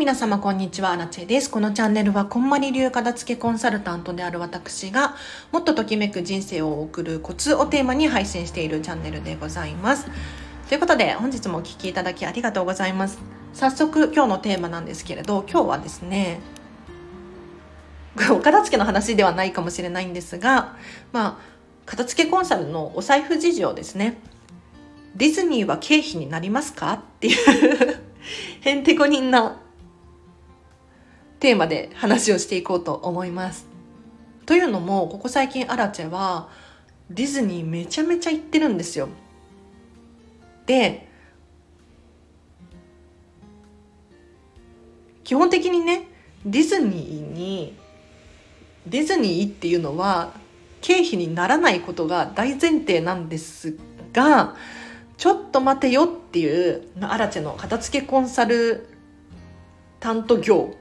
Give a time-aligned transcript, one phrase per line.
[0.00, 1.50] 皆様こんにちは、アラチェです。
[1.50, 5.14] このチャンネルは、こんまり流片付けコンサルタントである私が、
[5.52, 10.06] もっとときめく人生を送るコツをテーマに配信しているチャンネルでございます。
[10.70, 13.18] ということで、本日もお聴きいただきありがとうございます。
[13.52, 16.40] 早速、今日のテーマなんですけれど、今日はですね、
[18.32, 20.76] お片付けの話ではないかもしれないんですが、
[21.12, 21.36] まあ、
[21.84, 24.16] 片付けコンサルのお財布事情ですね。
[25.14, 26.94] ディズニーは経費になりますか？
[26.94, 28.02] っていう
[28.66, 29.60] へんてこりんな
[31.40, 33.66] テーマで話をしていこうと思います。
[34.46, 36.48] というのもここ最近アラチェは
[37.10, 39.08] ディズニーめちゃめちゃ行ってるんですよ。
[40.66, 41.08] で
[45.24, 46.08] 基本的にね
[46.44, 47.76] ディズニーに
[48.86, 50.32] ディズニーっていうのは
[50.80, 53.76] 経費にならないことが大前提なんです
[54.12, 54.56] が
[55.16, 58.88] ちょっと待てよっていうアラチェの片付けコンサル
[60.00, 60.74] 担当業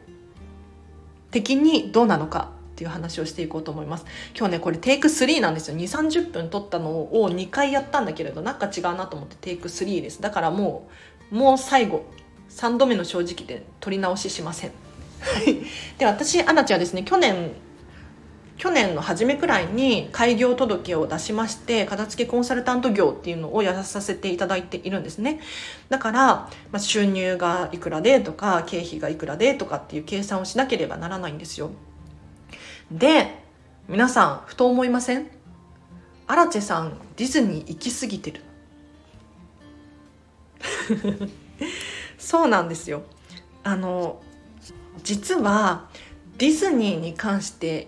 [1.32, 4.06] 的にどうなのかっていう話をしていこうと思います。
[4.38, 5.78] 今日ねこれテイク3なんですよ。
[5.78, 10.22] 2 3 0分撮ったのを2回やったんだけれどなんか違うなと思ってテイク3です。
[10.22, 10.88] だからも
[11.32, 12.06] うもう最後
[12.50, 14.72] 3度目の正直で撮り直ししません。
[15.98, 17.52] で私アナチはですね去年
[18.60, 25.40] 去年の初めくらいに開業届を出しまして片付けコンサルタント業っていうのをやらさせていただいているんですね。
[25.88, 31.72] だから、まあ、収入がいくらでとか経費がいくらでとかっていう計算をしなければならないんですよ。
[32.92, 33.42] で
[33.88, 35.28] 皆さんふと思いません？
[36.28, 38.42] アラチェさんディズニー行き過ぎてる。
[42.20, 43.04] そうなんですよ。
[43.64, 44.22] あの
[45.02, 45.88] 実は
[46.38, 47.88] ディズニーに関して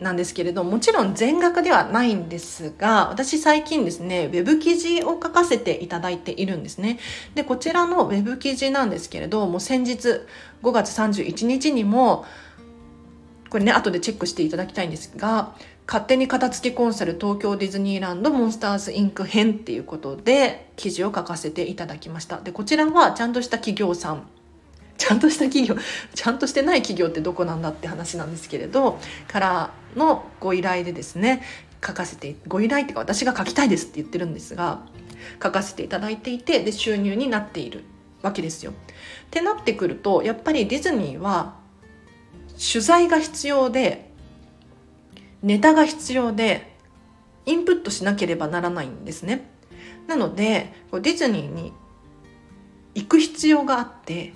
[0.00, 6.98] なんですけれどもちろん全額ではないんですが私最近ですねウェブ記事を書かせていただいているんですね。
[7.34, 10.22] でこちらのウェブ記事なんですけれども先日
[10.62, 12.24] 5月31日にも
[13.50, 15.54] これね後でチェックしていただきたいんですが
[15.86, 22.40] 勝手に片付けコンサル東京ディズニーランドモンスターズインク編っていうことで記事を書かせていただきました。
[22.40, 24.28] でこちらはちゃんとした企業さん
[25.00, 25.76] ちゃんとした企業
[26.14, 31.42] ちゃんとしてない企業ってどこなんだって話なんですけれどからのご依頼でですね
[31.82, 34.82] 書かせてご依頼っていうか私が書きたいですって言ってるんですが
[35.42, 37.84] 書かせていただいていてで収入になっている
[38.20, 38.72] わけですよ。
[38.72, 38.74] っ
[39.30, 41.54] てなってくるとやっぱりディズニーは
[42.50, 44.10] 取材が必要で
[45.42, 46.76] ネタが必要で
[47.46, 49.48] インプットしなければならないんですね。
[50.06, 51.72] なのでディズニーに
[52.94, 54.34] 行く必要があって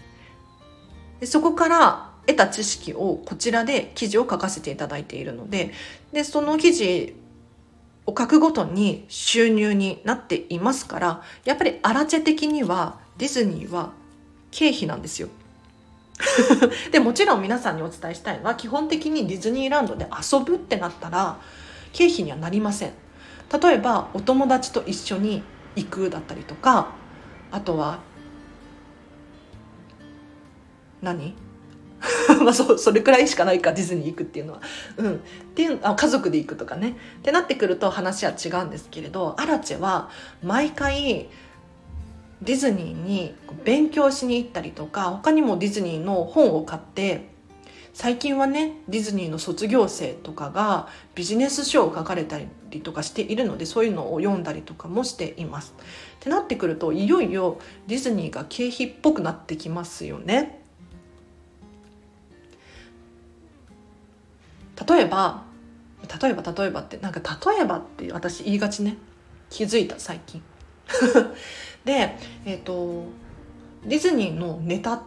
[1.21, 5.73] でそこから得た知識をこちらで記事を書かせていただいているので
[6.13, 7.15] でその記事
[8.07, 13.93] を書くごとに収入になっていますからやっぱりアラチェ的にはディズニーは
[14.51, 15.29] 経費なんですよ。
[16.93, 21.39] でもちろん皆さんにお伝えしたいのは基本的にディズニーランドで遊ぶってなったら
[21.93, 22.93] 経費にはなりません。
[23.63, 25.43] 例えばお友達と一緒に
[25.77, 26.93] 行くだったりとか
[27.51, 27.99] あとは
[31.05, 31.35] 何？
[32.43, 34.61] まあそそれくらいしかないかディズニー行くっていうのは。
[34.97, 35.19] うん、っ
[35.55, 40.11] ていうあ家族で行くとかねってなってくると話は違うんですけれどアラチェは
[40.43, 41.29] 毎回
[42.43, 47.33] ディズニーに勉強しに行ったりとか他にもディズニーの本を買って
[47.95, 52.39] 最近はねディズニーの卒業生とかがビジネス書を書かれた
[52.71, 55.75] りとかしているのでそういうのを読んだりとかもしています。
[56.17, 60.64] ってなってくるといよいよディズニーが経費っぽくなってきますよね。
[64.89, 65.45] 例えば
[66.23, 67.21] 例えば例えばってなんか
[67.53, 68.97] 例えばって私言いがちね。
[69.51, 70.43] 気づいた最近。
[71.85, 73.05] でえっ、ー、と
[73.87, 75.03] ディズニーのネタっ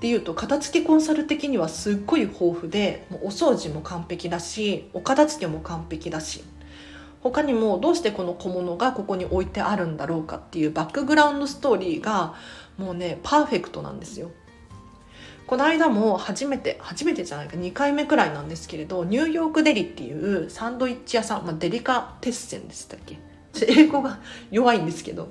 [0.00, 6.44] ていうと片付けコンサル的にはすっごい豊富でもうお掃除も完璧だしお片付けも完璧だし。
[7.22, 12.34] 他にもどうしてこの小物がここに置いてあるんだろうかっていうバックグラウンドストーリーが
[12.78, 14.30] もうねパーフェクトなんですよ。
[15.50, 23.18] この間も初めて初めてじゃないか2回目くらいなんですけれどニューヨークデリっていうサンドイッチ屋さん、まあ、デリカテッセンでしたっけ？
[23.66, 24.20] 英語が
[24.52, 25.30] 弱いんですけど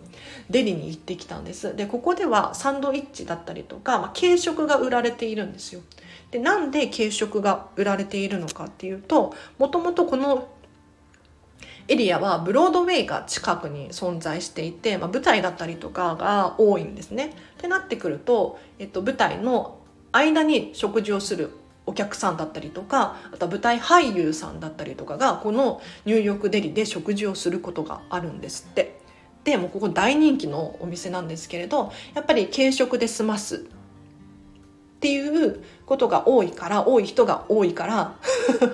[0.49, 1.73] デリに行ってきたんです。
[1.73, 5.79] でここではサンドイッチだったりとか、まあ、軽食が売られているんですよ。
[6.31, 10.49] でなんで軽食が売られているのかっていうともともとこの
[11.87, 17.33] エリアはブロードウェイが近くに存在していて、まあ、舞台だったりとかが多いんですね。
[17.57, 19.78] ってなってくると、えっと、舞台の
[20.11, 21.51] 間に食事をする
[21.85, 28.99] お客さんだったりとかあとは舞台俳優さんだったりとかがこのニューヨークデリで食事をすることがあるんですって。
[29.43, 33.59] でもうここ大人気のお店なんですけれどやっぱり軽食で済ますっ
[34.99, 38.15] ていうことが多いから多い人が多いから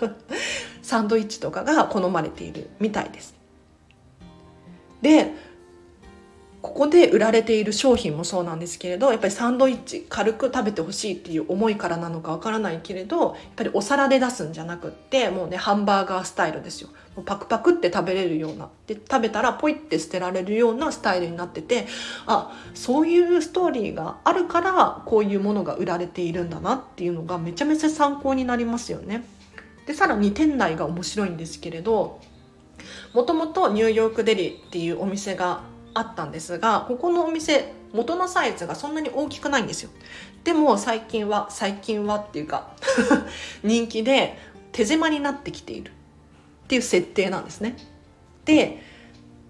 [0.81, 3.35] サンドイッチとかが好まれているみたいです。
[5.01, 5.33] で
[6.65, 16.89] ここで売られている商品もそうなんですけれどやっぱりサンドイッチ軽く食べてほしいっていう思いからなのかわからないけれどやっぱりお皿で出すんじゃなくってもうねハンバーガースタイルですよ
[17.23, 21.85] パクパクって食べれるようなで食べたらポイって捨てられるようなスタイルになってて
[22.25, 29.23] あそういうストーリーがあるからこういうものが売られているんだなっていうのがめちゃめちゃ参考になりますよね。
[29.85, 32.19] でさらに店内が面白いんですけれど
[33.13, 35.61] もともとニューヨークデリっていうお店が
[35.95, 39.89] あったんですがここのお店元のサイズがそんなに大きくないんですよ。
[40.43, 42.69] でも最近は最近はっていうか
[43.63, 44.37] 人気で
[44.71, 45.91] 手狭になってきている。
[46.65, 47.77] っていう設定なんですね。
[48.43, 48.81] で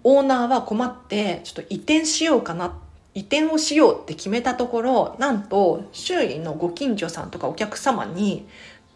[0.04, 2.74] オーナーは困ってちょっと移転しようかな
[3.14, 8.46] 移転をしようって決めたところなんと周囲のご近所さんとかお客様に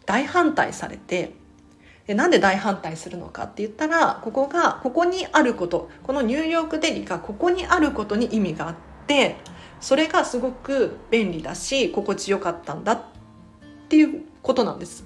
[0.07, 1.33] 大反対されて
[2.07, 8.75] でなんで大反対するのかって言ったらここがここにあることこのニューヨークデリがここにあることに意味があっ
[9.07, 9.37] て
[9.81, 13.03] それがすごく便利だし心地よかったんだっ
[13.89, 15.05] ていうことなんです。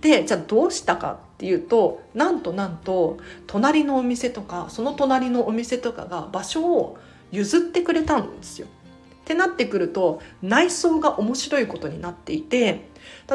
[0.00, 3.16] でじゃあどうしたかっていうとなんとなんと
[3.46, 6.98] 隣のお店とかその隣のお店とかが場所を
[7.32, 8.66] 譲ってくれたんですよ。
[8.66, 12.90] ってなってくると内装が面白いことになっていて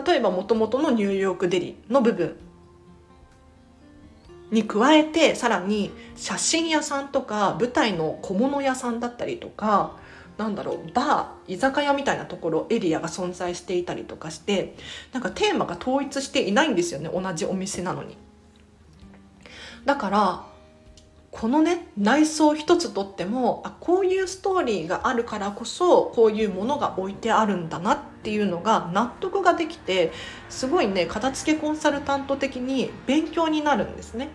[0.06, 2.36] 例えばもともとのニューヨークデリの部分
[4.51, 9.96] に加えてさらに写真屋さんとか舞台の小物屋さんだったりとか
[10.38, 14.75] なんだろうバー居酒屋みたいなところエリアが存在していたりとかして
[15.12, 18.18] なんかテーマが統一していないんですよね同じお店なのに。
[19.86, 20.46] だから
[21.31, 30.12] このね内装一つとってもあこういうストーリーがあるからこそこういうものが置いてあるんだなっていうのが納得ができて
[30.50, 34.30] すごいね片付けコンサルタント的に勉強になるんですね。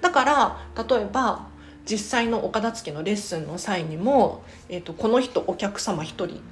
[0.00, 0.58] だから
[0.88, 1.48] 例えば
[1.88, 6.42] 実際のお片付けのレッスンの際にも、えーと、この人お客様一人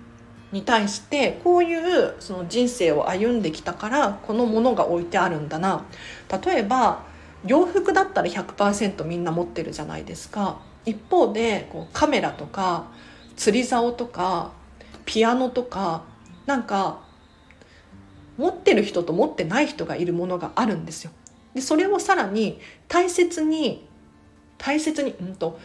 [0.53, 5.85] に対してこういうその人生を歩んできたからこのものが置いてあるんだな。
[6.45, 7.05] 例えば
[7.45, 10.61] 洋服だったら100%みんな持ってるじゃないですか。
[10.87, 12.87] 一方でこうカメラとか
[13.37, 14.53] 釣り竿とか
[15.05, 16.05] ピアノとか
[16.47, 17.01] なんか
[18.39, 21.11] 持ってる人と持ってない人がいるものがあるんですよ。
[21.57, 23.89] でそれをさらに大切に
[24.59, 25.59] 大切に、うんと、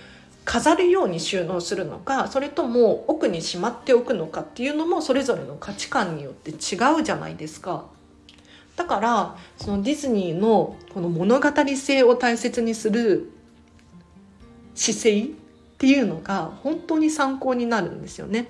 [0.45, 7.85] 飾るように収納するのかそれとも奥にしまっておくのかっていうのもそれぞれの価値観によって違うじゃないですか。
[8.77, 13.29] だからそのディズニーのこの物語性を大切にする
[14.73, 15.27] 姿勢っ
[15.77, 18.47] ていうのが本当に参考になるんですよね。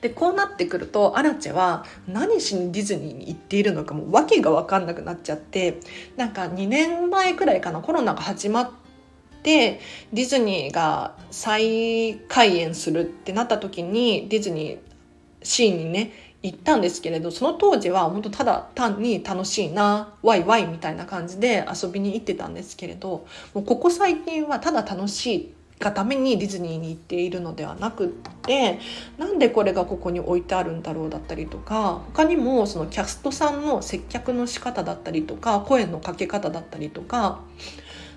[0.00, 5.80] でこうなってくるとアラチェは何しにディズニーに行っているのかも訳が分かんなくなっちゃって
[6.16, 8.70] なんか2年前くらいかなコロナが始まっ
[9.42, 9.80] て
[10.12, 14.78] ディズニーが再開園するってなった時にディズニー
[15.42, 16.12] シーンにね
[16.42, 28.78] 行ったんですけれどその当時は本当ただ単に楽しいなワイワイみたいな感じで遊びに行ってたんですけれどもうここ最近はただ楽しいがためにディズニーに行っているのではなくって
[29.18, 37.40] なんでこれがここに置いてあるんだろうだったりとか他にもそのキャストさんの接客の仕方だったりとか声のかけ方だったりとか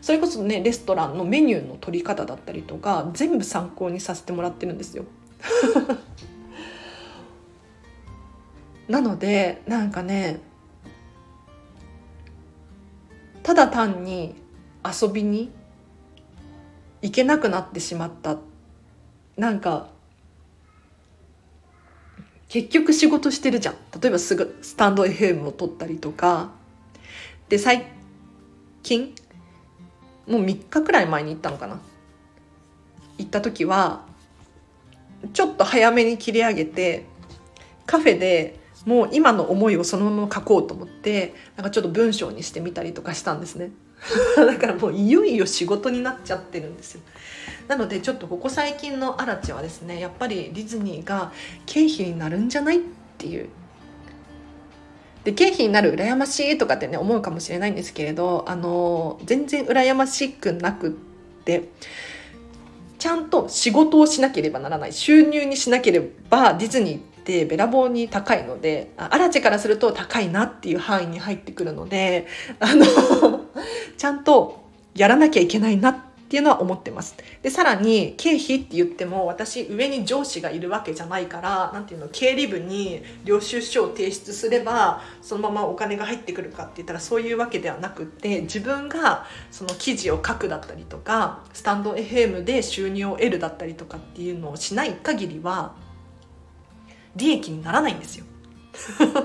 [0.02, 5.04] それこそねレストランのメニューの取り方だったりとか全部参考にさせてもらってるんですよ。
[8.88, 10.40] なのでなんかね
[13.44, 14.36] ただ単に
[14.84, 15.52] 遊びに
[17.02, 18.38] 行けなくなってしまった。
[19.38, 19.88] なんか
[22.50, 23.76] 結局仕事してるじゃん。
[24.02, 26.52] 例えばすぐスタンド FM を取ったりとか。
[27.48, 27.86] で最
[28.84, 29.14] 近
[30.28, 31.80] もう3日くらい前に行ったのかな。
[33.18, 34.06] 行った時は
[35.34, 37.06] ちょっと早めに切り上げて
[37.86, 43.72] カフェでもう今の思いをそのまま書こうと思ってなんかちょっと文章にしてみたりとかしたんですね。
[44.38, 47.02] だからもういよいよ仕事になっちゃってるんですよ。
[47.68, 51.32] なのでちょっとここ最近のアラチはですねやっぱりディズニーが
[51.66, 52.80] 経費になるんじゃないっ
[53.18, 53.50] ていう。
[55.24, 60.92] で経費になる羨ましいとかってね思うかもしれないんですけれどあの全然羨ましくなくっ
[61.44, 61.70] て
[62.98, 64.94] ちゃんと仕事をしなければならない。
[64.94, 72.26] 収入にしなければディズニーってべらぼうに高いのでアラチェからすると高いなっていう範囲に入ってくるので
[72.60, 73.39] あの
[74.00, 74.64] ちゃんと
[74.96, 75.98] やらなきゃいけないなっ
[76.30, 77.18] ていうのは思ってます。
[77.42, 95.76] で、さらに経費って言っても私上に上司がいるわけじゃないから、なんていうの、経理部に領収書を提出すればそのままお金が入ってくるかって言ったらそういうわけではなくって自分がその記事を書くだったりとかスタンド FM で収入を得るだったりとかっていうのをしない限りは
[97.18, 98.26] 利益にならないんですよ。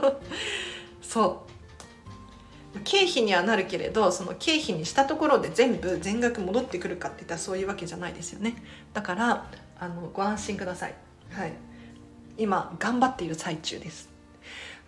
[1.00, 1.53] そう
[2.82, 8.56] 経費にはなるけれどその経費にしたところで全部全額戻ってくるかっていったらそういうわけじゃないですよね。
[8.92, 9.46] だから
[9.78, 10.94] あのご安心ください。
[11.30, 11.52] はい。
[12.36, 14.08] 今頑張っている最中です。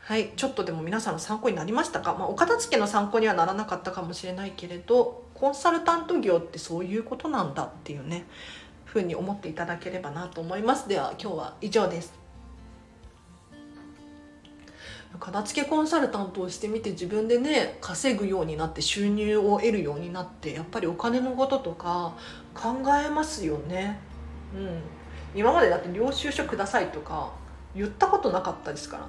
[0.01, 0.31] はい。
[0.37, 8.25] ちょっとでも皆さんの参考になりましたか、まあ、お片付けの参考にはならなかったかもしれないけれどコンサルタント業ってそういうことなんだっていうね
[8.85, 10.89] ふうに思っていただければなと思います。
[10.89, 12.26] では今日は以上です。
[15.19, 22.15] 片付けコンサルタントをしてみて自分でね稼ぐようになって収入を得るようになってやっぱりお金のこととか
[22.55, 23.99] 考えますよね。
[24.55, 24.81] うん、
[25.35, 27.33] 今までだって領収書くださいとか
[27.75, 29.09] 言ったことなかったですから。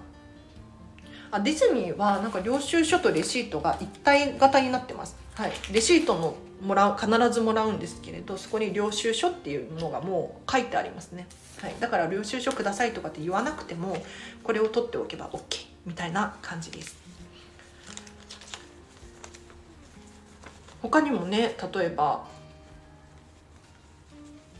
[1.30, 5.16] あディズニーはなんか領収書とレシートが一体型になってます。
[5.36, 11.27] はい、レシートのもらう必ずもらうんですけれどそこに領収書っていうのがもう書いてありますね。
[11.62, 13.98] はい、だから領収書くださいとかって言わなくても
[14.44, 16.98] これを取っておけば OK みたいな感じです。
[20.82, 22.27] 他にもね例えば、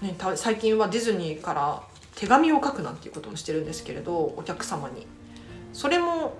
[0.01, 1.84] ね、最近はディズニーから
[2.15, 5.05] 手紙を書くなんていうこともしてるんですけれどお客様に。
[5.74, 6.36] それも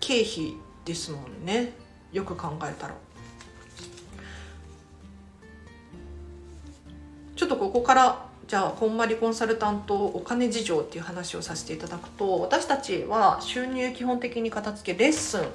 [0.00, 1.74] 経費ですもんね。
[2.12, 2.94] よく考えたら。
[7.36, 15.46] ちょっとここからじゃあこんまりコンサルタントお金事情っていう話をさせていただくと私たちは収入基本的に片付けレッスン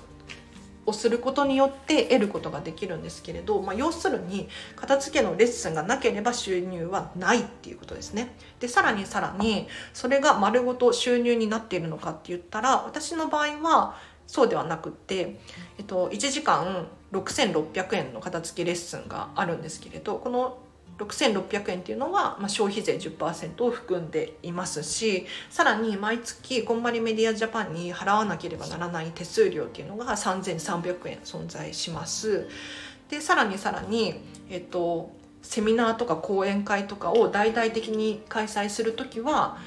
[0.87, 8.35] をすることによって得ることができるんですけれど、まあ、要するに片付けのレッスンがなければ収入はないっていうことですね。
[8.59, 15.39] でさらにさらにそれが丸ごと収入になっているのかって言ったら私の場合はそうではなくって、
[15.77, 20.57] えっと、1時間6600円の片付けレッスンがあるんですけれどこの
[20.97, 32.47] 6600円っていうのは、まあ、消費税10%を含んでいますしさらに毎月こんまりメディアジャパンに払わなければならない手数料っていうのが3300円存在します。
[33.09, 35.11] でさらにさらに、えっと、
[35.41, 39.57] セミナーとか講演会とかを大々的に開催する時は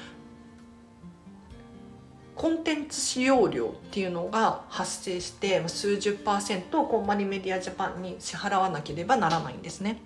[2.41, 10.01] コンテンツ使用料っていうのが発生して数十パーセントコンマリメディアジャパンに支払わなければならないんですね。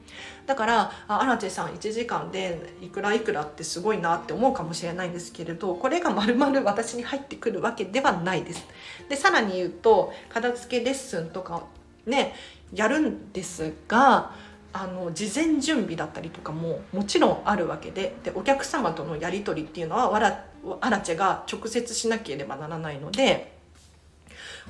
[0.46, 8.68] だからアラチェさん1時間でいくらいくらってすごいなって思うかもしれないんですけれどこれがまるまる私に入ってくるわけではないです。
[9.08, 11.63] でさらに言うと片付けレッスンとか
[12.06, 12.36] ね
[12.74, 14.34] やるんですが
[14.77, 20.48] あの事前準備だったりとかももちろんあるわけででお客様とのやり取りっていうのはわら
[20.82, 23.53] アラチェが直接しなければならないので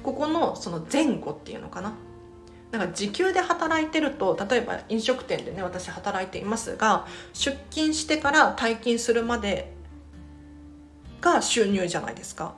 [0.03, 1.95] ここのその前後っていうのかな
[2.71, 9.73] なんか時給で働いてると例えば飲食店でね私働いていますが出勤してから退勤するまで
[11.19, 12.53] が収入じゃないですか。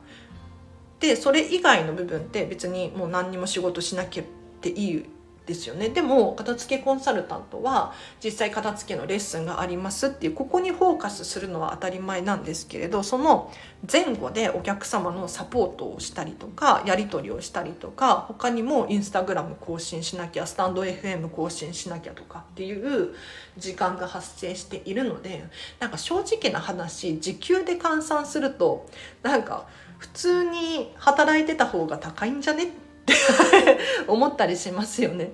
[0.99, 4.25] でそれ以外の部分って別にもう何にも仕事しなきゃっ
[4.59, 5.05] ていい
[5.47, 5.89] ですよね。
[5.89, 13.51] でも片付けコンサルタントは実際片付けのレッスンがありますっていうここにフォーカスするのは当たり前なんですけれどその
[13.89, 23.15] 前後でお客様のサポートをしたりとかやり取りをしたりとか他にもインスタグラム更新しなきゃスタンド FM 更新しなきゃとかっていう
[23.57, 25.45] 時間が発生しているので
[25.79, 28.85] なんか正直な話時給で換算すると
[29.23, 29.65] なんか
[29.97, 32.67] 普通に働いてた方が高いんじゃねっ
[34.07, 35.31] 思ったりしますよね。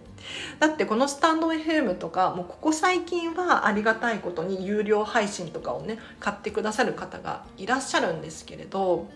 [0.59, 9.07] だってこのスタンド FM とかもうここ最近はありがたいことに有料配信とかをね買ってくださる方がいらっしゃるんですけれど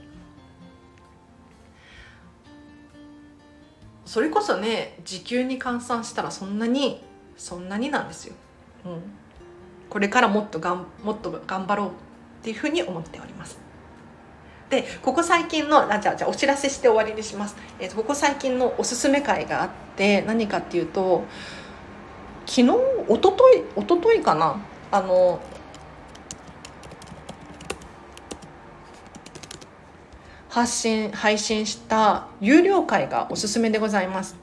[4.05, 7.01] それこそね時給に換算したらそんなに
[7.37, 8.35] そんなになんですよ。
[8.85, 9.01] うん、
[9.89, 11.91] これからもっとがんもっと頑張ろうっ
[12.41, 13.66] ていうふうに思っております。
[14.69, 21.23] でここ最近のあじゃあじゃあお知らせして終わりにします、えー、ここ最近のおすすめ会があって何かっていうと
[22.45, 24.61] 昨日一昨日一昨日かな。
[24.89, 25.41] あの
[30.49, 34.35] 発信配信した有料会がおすすめでございます。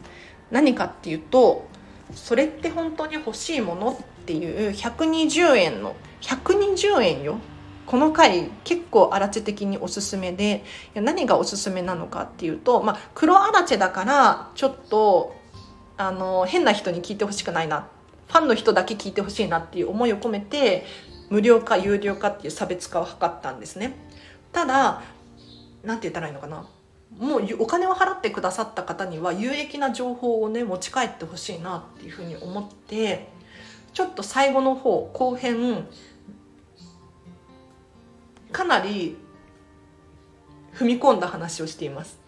[0.50, 1.66] 何かっていうと
[2.14, 7.38] それって本当に欲しいものっていう120円の120円よ。
[7.86, 10.64] この回結構アラチェ的におすすめで
[10.94, 15.36] 何がおすすめなのかっていうと、まあ、黒アラチェだからちょっと
[15.96, 17.88] あの変な人に聞いてほしくないな
[18.28, 20.84] ファンの人だけ聞いてほしいなっていう思いを込めて
[21.30, 23.94] 無料か有料かっていう差別化を図ったんですね。
[24.52, 25.02] ただ
[25.82, 26.66] 何て言ったらいいのかな
[27.18, 33.28] もうお金を払ってくださった方には有益な情報をね持ち帰ってほしいなっていうふうに思って
[33.92, 35.86] ちょっと最後の方後編
[38.54, 39.16] かなり
[40.75, 42.18] 踏み込んだ話をしています。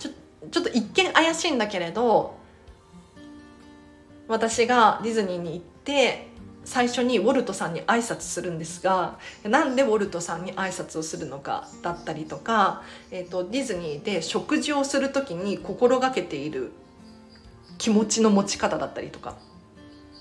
[0.00, 0.10] ちょ
[0.50, 2.34] ちょっと一見怪しいんだけれど
[4.26, 6.28] 私がディズニーに行って
[6.64, 16.72] 最初にウォルトさんに挨拶するんですがなんでウォルトさんに挨拶をするのかだったりとか、えーと、ディズニーで食事をする時に心がけている
[17.76, 19.36] 気持ちの持ち方だったりとか。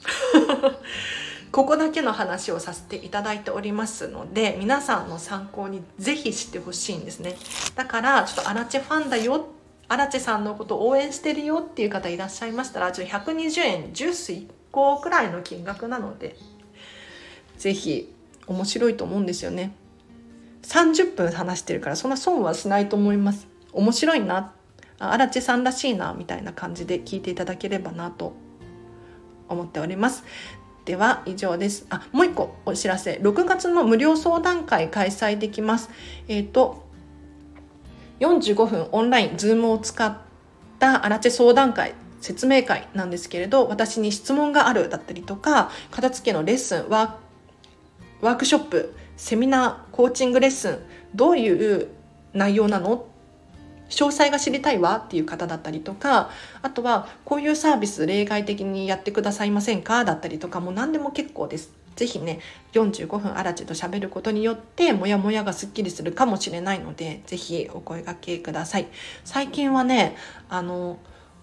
[1.52, 7.36] ここだけの話をさせていただいておりますので皆さんの参考にぜひ知ってほしいんですね。
[7.76, 9.48] だからちょっとアラチェファンだよ
[9.88, 16.36] アラチェさんのこと応援してるよっていう方いらっしゃいましたらちょっと120円ジュース1個くらいの金額なので
[17.58, 18.14] ぜひ
[18.46, 19.74] 面白いと思うんですよね。
[20.64, 23.48] 30分話してるからそんな損はしないと思います。
[23.74, 24.54] 面白いな
[25.00, 28.34] アラチェさんらしいなみたいな感じで聞いていただければなと
[29.48, 30.24] 思っております。
[30.86, 31.86] では以上です。
[31.90, 33.20] あもう一個お知らせ。
[33.22, 35.90] 6月の無料相談会開催できます。
[36.28, 36.88] えっ、ー、と
[38.20, 40.18] 45分オンライン Zoom を使っ
[40.80, 50.80] たアラチェ相談会説明会なんですけれど私に質問があるだったりとか片付けのレッスンワークショップセミナーコーチングレッスン
[51.16, 51.88] どういう
[52.34, 53.08] 内容なの？
[53.90, 56.30] 詳細が知りたいわっていう方だったりとか
[56.62, 60.06] あとはこういうサービス例外的にやってくださいませんか？
[60.06, 61.72] だったりとかもう何でも結構です。
[61.96, 62.40] ぜひね
[62.72, 68.88] 45分アラチと喋ることによってモヤモヤがすっきりするかもしれないのでぜひお声がけください。
[69.26, 70.16] 最近はね
[70.48, 70.98] あの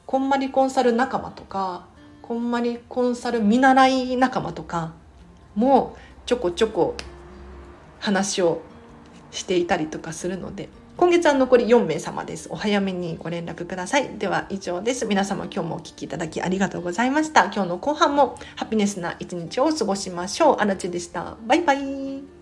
[0.06, 1.86] こんまりコンサル仲間とか
[2.22, 4.94] こんまりコンサル見習い仲間とか
[5.54, 6.94] もちょこちょこ
[7.98, 8.62] 話を
[9.30, 12.48] していたりとかするので今月は残り4名様です。
[12.50, 14.18] お早めにご連絡ください。
[14.18, 15.04] では以上です。
[15.04, 17.44] 皆様今日もお聴きいただきありがとうございました。
[17.44, 20.56] 今日の後半もハピネスな一日を過ごしましょう。
[20.58, 21.36] あなちでした。
[21.46, 22.35] バイバイ。